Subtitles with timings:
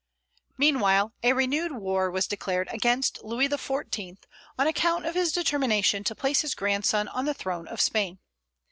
[0.57, 4.17] Meanwhile a renewed war was declared against Louis XIV.
[4.57, 8.17] on account of his determination to place his grandson on the throne of Spain.